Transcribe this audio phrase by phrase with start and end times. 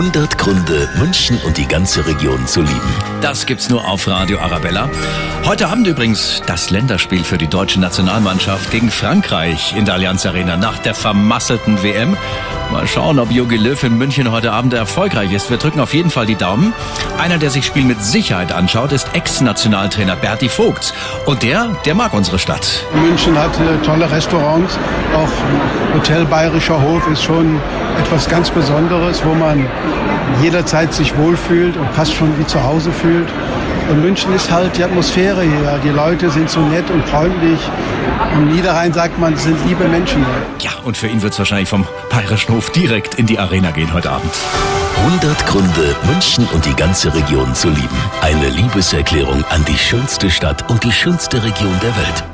[0.00, 2.94] 100 Gründe, München und die ganze Region zu lieben.
[3.20, 4.88] Das gibt's nur auf Radio Arabella.
[5.44, 10.56] Heute Abend übrigens das Länderspiel für die deutsche Nationalmannschaft gegen Frankreich in der Allianz Arena
[10.56, 12.16] nach der vermasselten WM.
[12.72, 15.50] Mal schauen, ob Jogi Löw in München heute Abend erfolgreich ist.
[15.50, 16.72] Wir drücken auf jeden Fall die Daumen.
[17.18, 20.94] Einer, der sich Spiel mit Sicherheit anschaut, ist Ex-Nationaltrainer Berti Vogt.
[21.26, 22.84] Und der, der mag unsere Stadt.
[22.94, 24.78] München hat äh, tolle Restaurants.
[25.16, 27.60] Auch Hotel Bayerischer Hof ist schon
[27.98, 29.66] etwas ganz Besonderes, wo man
[30.40, 33.28] jederzeit sich wohlfühlt und fast schon wie zu Hause fühlt.
[33.90, 35.80] Und München ist halt die Atmosphäre hier.
[35.82, 37.58] Die Leute sind so nett und freundlich.
[38.34, 40.24] Im Niederrhein sagt man, es sind liebe Menschen.
[40.60, 43.92] Ja, und für ihn wird es wahrscheinlich vom Bayerischen Hof direkt in die Arena gehen
[43.92, 44.32] heute Abend.
[44.96, 47.88] 100 Gründe, München und die ganze Region zu lieben.
[48.20, 52.29] Eine Liebeserklärung an die schönste Stadt und die schönste Region der Welt.